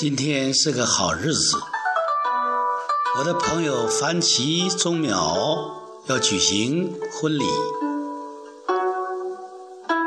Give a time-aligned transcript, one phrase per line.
[0.00, 1.56] 今天是个好日子，
[3.18, 5.72] 我的朋友樊奇钟淼
[6.06, 7.44] 要举行婚礼。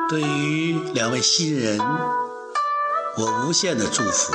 [0.08, 1.78] 对于两位新人，
[3.18, 4.34] 我无限的祝福。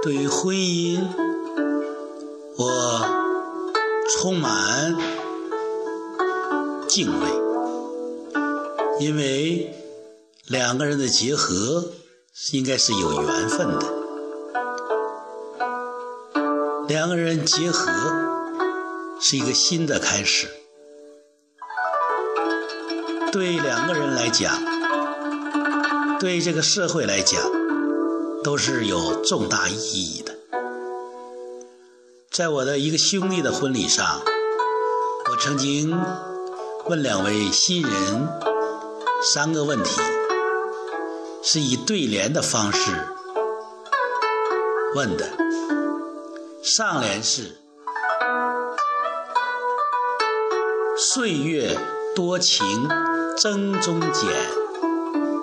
[0.00, 1.04] 对于婚姻，
[2.56, 3.04] 我
[4.12, 4.96] 充满
[6.86, 7.26] 敬畏，
[9.00, 9.74] 因为
[10.46, 11.84] 两个人的结合
[12.52, 13.86] 应该是有缘分的。
[16.88, 17.90] 两个人结合
[19.20, 20.48] 是一个新的开始，
[23.30, 24.52] 对两个人来讲，
[26.18, 27.40] 对这个社会来讲。
[28.44, 30.32] 都是有重大意义的。
[32.30, 34.22] 在我的一个兄弟的婚礼上，
[35.28, 36.00] 我曾经
[36.86, 38.28] 问两位新人
[39.24, 40.00] 三个问题，
[41.42, 42.92] 是以对联的方式
[44.94, 45.26] 问的。
[46.62, 47.58] 上联是
[50.98, 51.78] “岁月
[52.14, 52.88] 多情
[53.36, 54.28] 增中减，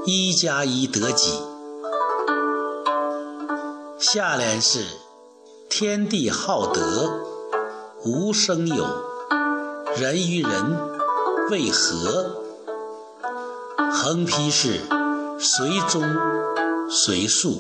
[0.06, 1.40] 一加一得几”。
[3.98, 4.86] 下联是
[5.70, 7.10] “天地好德
[8.04, 8.86] 无生有，
[9.98, 10.78] 人与人
[11.50, 12.44] 为和”。
[13.92, 14.82] 横批是
[15.38, 16.02] “随忠
[16.90, 17.58] 随恕”，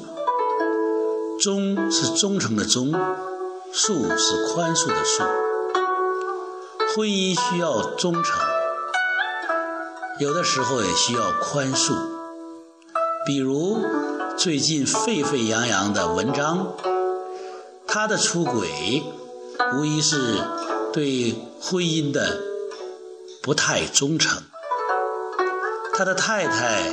[1.42, 2.92] 忠是忠诚的忠，
[3.74, 5.26] 恕是宽恕的恕。
[6.96, 8.40] 婚姻需要忠诚，
[10.20, 11.94] 有的时候也需要宽恕，
[13.26, 13.80] 比如。
[14.38, 16.74] 最近沸沸扬扬的文章，
[17.88, 19.02] 他的出轨
[19.74, 20.44] 无疑是
[20.92, 22.42] 对婚姻的
[23.42, 24.44] 不太忠诚。
[25.94, 26.92] 他的太太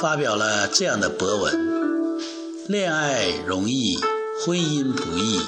[0.00, 2.14] 发表了这样的博文
[2.68, 3.98] ：“恋爱容易，
[4.44, 5.40] 婚姻不易，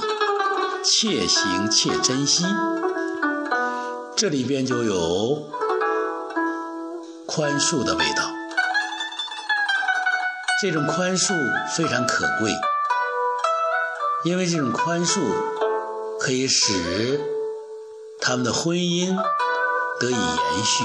[0.82, 2.44] 且行且珍惜。”
[4.16, 5.48] 这里边就有
[7.26, 8.28] 宽恕的味道。
[10.60, 11.32] 这种宽恕
[11.76, 12.50] 非常可贵，
[14.25, 15.20] 因为这种宽恕
[16.19, 17.20] 可以使
[18.20, 19.16] 他们的婚姻
[20.00, 20.84] 得以延续，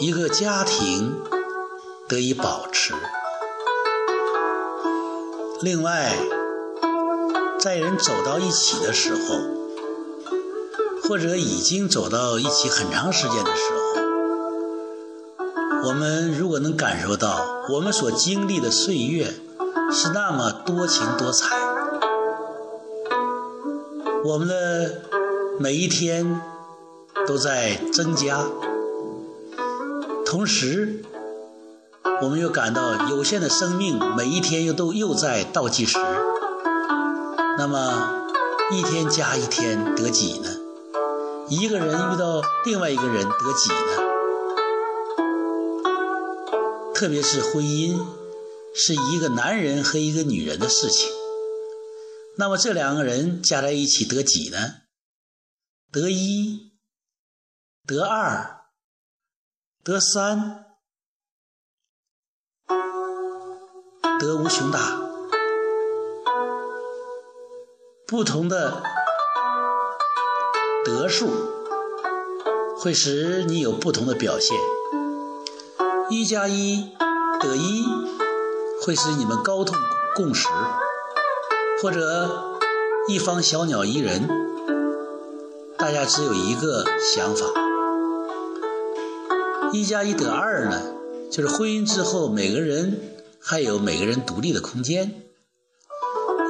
[0.00, 1.14] 一个家庭
[2.08, 2.94] 得以保持。
[5.62, 6.14] 另外，
[7.58, 9.40] 在人走到一起的时候，
[11.02, 13.78] 或者已经走到一起很长时间的时候，
[15.88, 19.34] 我们如果能感受到我们所经历的岁月
[19.90, 21.56] 是那么多情多彩，
[24.24, 25.02] 我们的
[25.58, 26.40] 每一天
[27.26, 28.44] 都在增加，
[30.24, 31.02] 同时
[32.22, 35.98] 我们又感到有限的生命每一天又都又在倒计时，
[37.58, 38.26] 那么
[38.72, 40.48] 一天加一天得几呢？
[41.48, 44.02] 一个人遇到另外一个人得几呢？
[46.94, 48.02] 特别是婚姻
[48.74, 51.10] 是一个男人和一个女人的事情，
[52.38, 54.58] 那么这两个人加在一起得几呢？
[55.92, 56.72] 得一，
[57.86, 58.62] 得二，
[59.84, 60.65] 得三，
[64.18, 64.78] 得无穷大。
[68.06, 68.82] 不同的
[70.84, 71.28] 得数
[72.78, 74.56] 会使你有不同的表现。
[76.08, 76.92] 一加一
[77.40, 77.84] 得一，
[78.82, 79.76] 会使你们高通
[80.14, 80.48] 共识；
[81.82, 82.58] 或者
[83.08, 84.28] 一方小鸟依人，
[85.76, 87.44] 大家只有一个想法。
[89.72, 90.80] 一加一得二呢，
[91.28, 93.15] 就是婚姻之后每个人
[93.48, 95.22] 还有每个人独立的空间。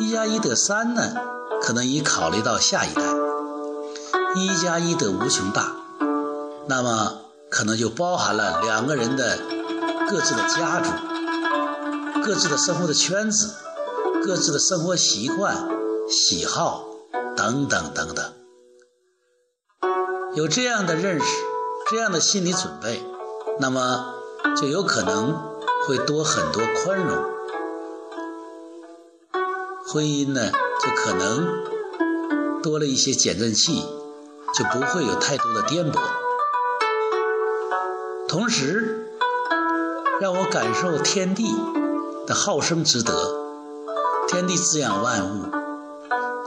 [0.01, 1.15] 一加一得三呢，
[1.61, 3.03] 可能已考虑到下一代。
[4.35, 5.77] 一加一得无穷大，
[6.67, 7.23] 那么。
[7.49, 9.39] 可能就包含了两个人的
[10.11, 10.91] 各自的家族、
[12.25, 13.55] 各自的生活的圈子、
[14.25, 15.69] 各自的生活习惯、
[16.09, 16.85] 喜好
[17.37, 18.33] 等等等等。
[20.35, 21.27] 有这样的认识、
[21.89, 23.01] 这样的心理准备，
[23.61, 24.15] 那么
[24.61, 25.56] 就有可能
[25.87, 27.17] 会多很多宽容，
[29.87, 30.51] 婚姻呢
[30.81, 33.85] 就可能多了一些减震器，
[34.53, 36.01] 就不会有太多的颠簸。
[38.27, 39.07] 同时，
[40.21, 41.55] 让我感受天地
[42.27, 43.47] 的好生之德。
[44.27, 45.45] 天地滋养万物，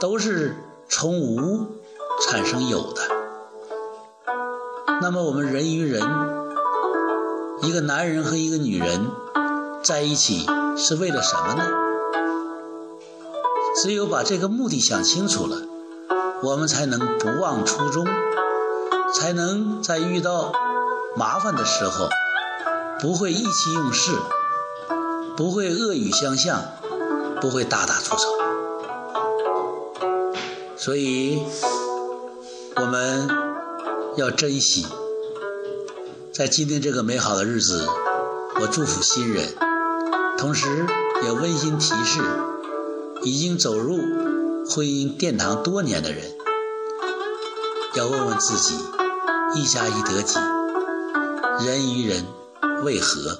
[0.01, 0.57] 都是
[0.89, 1.65] 从无
[2.27, 3.01] 产生有的。
[5.01, 6.01] 那么，我们人与人，
[7.61, 9.09] 一个男人和一个女人，
[9.81, 10.45] 在一起
[10.77, 11.63] 是为了什么呢？
[13.81, 15.57] 只有把这个目的想清楚了，
[16.43, 18.05] 我们才能不忘初衷，
[19.13, 20.51] 才能在遇到
[21.15, 22.09] 麻烦的时候
[22.99, 24.11] 不会意气用事，
[25.37, 26.61] 不会恶语相向，
[27.39, 28.27] 不会大打出手。
[30.75, 31.41] 所以，
[32.75, 33.29] 我们
[34.17, 34.85] 要珍惜。
[36.33, 37.87] 在今天这个美好的日子，
[38.61, 39.45] 我祝福新人，
[40.39, 40.85] 同时
[41.21, 42.21] 也温馨提示
[43.23, 43.97] 已经走入
[44.69, 46.23] 婚姻殿堂多年的人，
[47.95, 48.73] 要问问自己：
[49.53, 50.39] 一加一得几？
[51.65, 52.25] 人与人
[52.85, 53.37] 为何？